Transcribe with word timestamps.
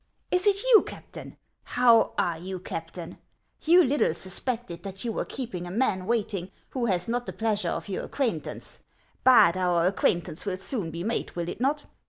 <; 0.17 0.31
Is 0.31 0.47
it 0.47 0.63
you, 0.63 0.81
Captain? 0.81 1.37
How 1.61 2.15
are 2.17 2.39
you, 2.39 2.57
Captain? 2.57 3.19
You 3.61 3.83
little 3.83 4.15
suspected 4.15 4.81
that 4.81 5.05
you 5.05 5.11
were 5.11 5.25
keeping 5.25 5.67
a 5.67 5.69
man 5.69 6.07
waiting 6.07 6.49
who 6.69 6.87
has 6.87 7.07
not 7.07 7.27
the 7.27 7.33
pleasure 7.33 7.69
of 7.69 7.87
your 7.87 8.03
acquaintance; 8.05 8.79
but 9.23 9.55
our 9.55 9.85
acquaint 9.85 10.27
ance 10.27 10.43
will 10.43 10.57
soon 10.57 10.89
be 10.89 11.03
made, 11.03 11.29
will 11.35 11.47
it 11.47 11.61
not 11.61 11.85